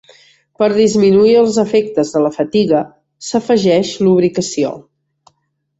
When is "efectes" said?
1.65-2.15